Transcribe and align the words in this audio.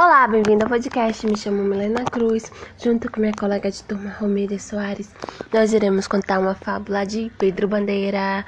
Olá, 0.00 0.28
bem-vindo 0.28 0.62
ao 0.62 0.70
podcast. 0.70 1.26
Me 1.26 1.36
chamo 1.36 1.64
Milena 1.64 2.04
Cruz, 2.04 2.52
junto 2.80 3.10
com 3.10 3.18
minha 3.18 3.32
colega 3.32 3.68
de 3.68 3.82
turma 3.82 4.10
Romília 4.10 4.56
Soares. 4.56 5.12
Nós 5.52 5.72
iremos 5.72 6.06
contar 6.06 6.38
uma 6.38 6.54
fábula 6.54 7.04
de 7.04 7.32
Pedro 7.36 7.66
Bandeira, 7.66 8.46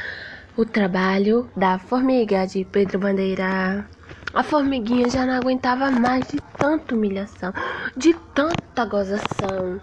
o 0.57 0.65
trabalho 0.65 1.51
da 1.57 1.77
formiga 1.77 2.47
de 2.47 2.65
Pedro 2.65 3.01
Bandeira. 3.01 3.85
A 4.33 4.45
formiguinha 4.45 5.11
já 5.11 5.27
não 5.27 5.35
aguentava 5.35 5.91
mais 5.91 6.25
de 6.29 6.41
tanta 6.57 6.95
humilhação, 6.95 7.53
de 7.97 8.15
tanta 8.33 8.85
gozação. 8.85 9.81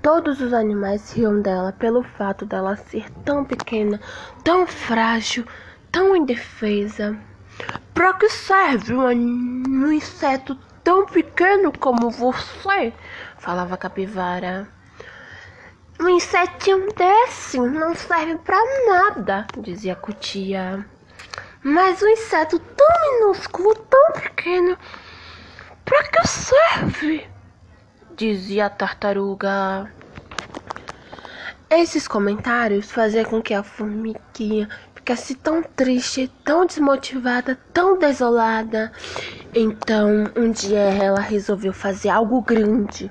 Todos 0.00 0.40
os 0.40 0.54
animais 0.54 1.12
riam 1.12 1.42
dela 1.42 1.72
pelo 1.72 2.02
fato 2.02 2.46
dela 2.46 2.76
ser 2.76 3.10
tão 3.26 3.44
pequena, 3.44 4.00
tão 4.42 4.66
frágil, 4.66 5.44
tão 5.92 6.16
indefesa. 6.16 7.14
Pra 7.96 8.12
que 8.12 8.28
serve 8.28 8.92
um 8.92 9.90
inseto 9.90 10.54
tão 10.84 11.06
pequeno 11.06 11.72
como 11.72 12.10
você? 12.10 12.92
Falava 13.38 13.74
a 13.74 13.78
capivara. 13.78 14.68
Um 15.98 16.10
insetinho 16.10 16.92
desse 16.92 17.58
não 17.58 17.94
serve 17.94 18.36
para 18.36 18.58
nada, 18.86 19.46
dizia 19.56 19.94
a 19.94 19.96
cutia. 19.96 20.86
Mas 21.62 22.02
um 22.02 22.08
inseto 22.08 22.58
tão 22.58 22.86
minúsculo, 23.12 23.74
tão 23.74 24.12
pequeno, 24.12 24.76
para 25.82 26.02
que 26.02 26.28
serve? 26.28 27.26
Dizia 28.14 28.66
a 28.66 28.70
tartaruga. 28.70 29.90
Esses 31.68 32.06
comentários 32.06 32.92
faziam 32.92 33.24
com 33.24 33.42
que 33.42 33.52
a 33.52 33.60
formiguinha 33.60 34.68
ficasse 34.94 35.34
tão 35.34 35.64
triste, 35.64 36.32
tão 36.44 36.64
desmotivada, 36.64 37.58
tão 37.72 37.98
desolada. 37.98 38.92
Então, 39.52 40.30
um 40.36 40.52
dia 40.52 40.78
ela 40.78 41.18
resolveu 41.18 41.72
fazer 41.72 42.08
algo 42.08 42.40
grande, 42.40 43.10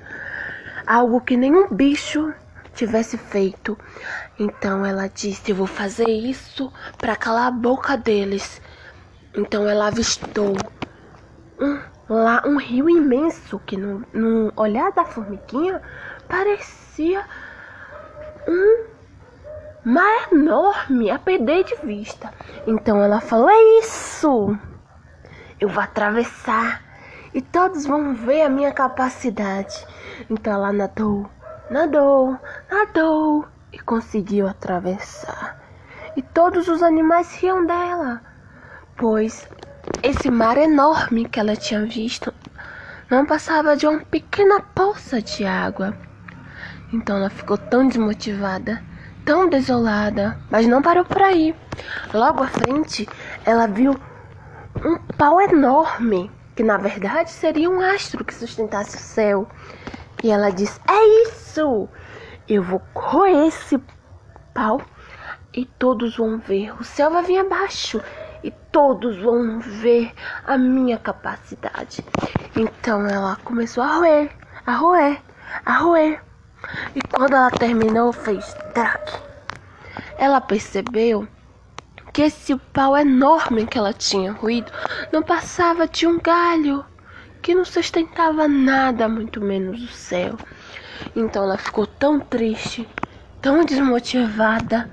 algo 0.87 1.19
que 1.19 1.35
nenhum 1.35 1.67
bicho 1.67 2.33
tivesse 2.73 3.17
feito. 3.17 3.77
Então 4.39 4.85
ela 4.85 5.07
disse: 5.07 5.51
Eu 5.51 5.57
vou 5.57 5.67
fazer 5.67 6.07
isso 6.07 6.71
para 6.97 7.15
calar 7.15 7.47
a 7.47 7.51
boca 7.51 7.97
deles. 7.97 8.61
Então 9.35 9.67
ela 9.67 9.87
avistou 9.87 10.55
um, 11.59 11.79
lá 12.07 12.41
um 12.45 12.57
rio 12.57 12.89
imenso 12.89 13.59
que 13.65 13.75
no, 13.75 14.01
no 14.13 14.53
olhar 14.55 14.93
da 14.93 15.03
formiguinha 15.03 15.81
parecia 16.29 17.25
um 18.47 18.85
mar 19.83 20.31
enorme 20.31 21.11
a 21.11 21.19
perder 21.19 21.63
de 21.63 21.75
vista. 21.83 22.33
Então 22.65 23.01
ela 23.01 23.21
falou: 23.21 23.49
É 23.49 23.79
isso! 23.79 24.57
Eu 25.59 25.69
vou 25.69 25.81
atravessar 25.81 26.83
e 27.33 27.41
todos 27.41 27.85
vão 27.85 28.13
ver 28.13 28.43
a 28.43 28.49
minha 28.49 28.71
capacidade. 28.71 29.85
Então 30.29 30.53
ela 30.53 30.71
nadou, 30.71 31.29
nadou, 31.69 32.37
nadou 32.69 33.45
e 33.71 33.79
conseguiu 33.79 34.47
atravessar. 34.47 35.61
E 36.15 36.21
todos 36.21 36.67
os 36.67 36.81
animais 36.81 37.35
riam 37.35 37.65
dela, 37.65 38.21
pois 38.95 39.47
esse 40.01 40.31
mar 40.31 40.57
enorme 40.57 41.27
que 41.27 41.39
ela 41.39 41.55
tinha 41.55 41.85
visto 41.85 42.33
não 43.09 43.25
passava 43.25 43.75
de 43.75 43.85
uma 43.85 43.99
pequena 43.99 44.61
poça 44.61 45.21
de 45.21 45.45
água. 45.45 45.95
Então 46.93 47.17
ela 47.17 47.29
ficou 47.29 47.57
tão 47.57 47.87
desmotivada 47.87 48.81
tão 49.25 49.49
desolada, 49.49 50.39
mas 50.51 50.67
não 50.67 50.81
parou 50.81 51.03
por 51.03 51.21
aí. 51.21 51.55
Logo 52.13 52.43
à 52.43 52.47
frente, 52.47 53.09
ela 53.43 53.67
viu 53.67 53.99
um 54.85 54.97
pau 55.17 55.41
enorme, 55.41 56.31
que 56.55 56.63
na 56.63 56.77
verdade 56.77 57.31
seria 57.31 57.69
um 57.69 57.81
astro 57.81 58.23
que 58.23 58.33
sustentasse 58.33 58.95
o 58.95 58.99
céu. 58.99 59.49
E 60.23 60.29
ela 60.29 60.51
disse: 60.51 60.79
É 60.87 61.23
isso! 61.23 61.89
Eu 62.47 62.61
vou 62.61 62.79
correr 62.93 63.47
esse 63.47 63.81
pau 64.53 64.79
e 65.51 65.65
todos 65.65 66.15
vão 66.15 66.37
ver. 66.37 66.71
O 66.79 66.83
céu 66.83 67.09
vai 67.09 67.23
vir 67.23 67.39
abaixo 67.39 67.99
e 68.43 68.51
todos 68.71 69.17
vão 69.19 69.59
ver 69.59 70.13
a 70.45 70.55
minha 70.55 70.99
capacidade. 70.99 72.05
Então 72.55 73.07
ela 73.07 73.37
começou 73.43 73.83
a 73.83 73.97
roer, 73.97 74.29
a 74.65 74.75
roer, 74.75 75.19
a 75.65 75.77
roer. 75.79 76.21
E 76.95 77.01
quando 77.01 77.33
ela 77.33 77.51
terminou, 77.51 78.11
fez 78.11 78.55
traque. 78.73 79.19
Ela 80.17 80.39
percebeu 80.41 81.27
que 82.13 82.21
esse 82.21 82.55
pau 82.73 82.95
enorme 82.95 83.67
que 83.67 83.77
ela 83.77 83.91
tinha 83.91 84.31
ruído 84.31 84.71
não 85.11 85.21
passava 85.21 85.87
de 85.87 86.07
um 86.07 86.19
galho 86.19 86.85
que 87.41 87.53
não 87.53 87.65
sustentava 87.65 88.47
nada, 88.47 89.07
muito 89.07 89.39
menos 89.41 89.83
o 89.83 89.87
céu. 89.87 90.39
Então 91.15 91.43
ela 91.43 91.57
ficou 91.57 91.85
tão 91.85 92.19
triste, 92.19 92.87
tão 93.41 93.63
desmotivada. 93.63 94.89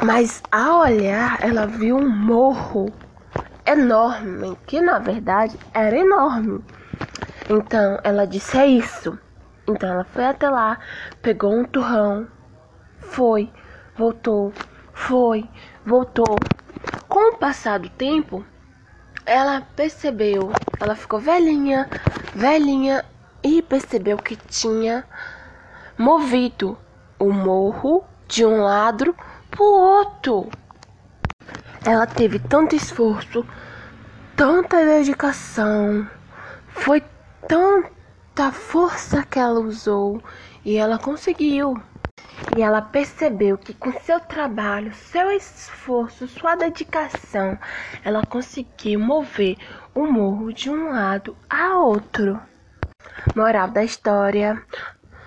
Mas 0.00 0.42
ao 0.50 0.80
olhar, 0.80 1.38
ela 1.42 1.66
viu 1.66 1.96
um 1.96 2.08
morro 2.08 2.86
enorme, 3.66 4.56
que 4.66 4.80
na 4.80 4.98
verdade 4.98 5.58
era 5.74 5.96
enorme. 5.96 6.64
Então 7.50 7.98
ela 8.02 8.26
disse: 8.26 8.56
É 8.56 8.66
isso. 8.66 9.18
Então 9.66 9.88
ela 9.88 10.04
foi 10.04 10.24
até 10.24 10.48
lá, 10.48 10.78
pegou 11.20 11.52
um 11.52 11.64
turrão, 11.64 12.26
foi, 12.98 13.50
voltou, 13.96 14.52
foi, 14.92 15.48
voltou. 15.84 16.36
Com 17.08 17.32
o 17.32 17.36
passar 17.36 17.78
do 17.78 17.88
tempo, 17.90 18.44
ela 19.24 19.60
percebeu, 19.76 20.50
ela 20.80 20.96
ficou 20.96 21.20
velhinha, 21.20 21.88
velhinha 22.34 23.04
e 23.42 23.62
percebeu 23.62 24.16
que 24.16 24.36
tinha 24.36 25.04
movido 25.96 26.76
o 27.18 27.32
morro 27.32 28.04
de 28.26 28.44
um 28.44 28.62
lado 28.62 29.14
pro 29.50 29.64
outro. 29.64 30.50
Ela 31.84 32.06
teve 32.06 32.38
tanto 32.38 32.74
esforço, 32.74 33.46
tanta 34.36 34.84
dedicação, 34.84 36.08
foi 36.68 37.02
tão 37.46 37.84
da 38.34 38.50
força 38.50 39.22
que 39.24 39.38
ela 39.38 39.60
usou 39.60 40.22
e 40.64 40.76
ela 40.76 40.98
conseguiu. 40.98 41.74
E 42.56 42.62
ela 42.62 42.80
percebeu 42.82 43.58
que 43.58 43.74
com 43.74 43.92
seu 44.00 44.18
trabalho, 44.20 44.92
seu 44.94 45.30
esforço, 45.30 46.26
sua 46.26 46.54
dedicação, 46.54 47.58
ela 48.04 48.24
conseguiu 48.24 49.00
mover 49.00 49.56
o 49.94 50.06
morro 50.06 50.52
de 50.52 50.70
um 50.70 50.90
lado 50.90 51.36
a 51.48 51.76
outro. 51.76 52.40
Moral 53.34 53.68
da 53.68 53.84
história: 53.84 54.62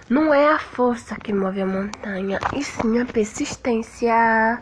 não 0.10 0.34
é 0.34 0.50
a 0.50 0.60
força 0.60 1.16
que 1.16 1.34
move 1.34 1.62
a 1.62 1.66
montanha, 1.66 2.40
e 2.56 2.64
sim 2.64 3.00
a 3.00 3.06
persistência. 3.06 4.62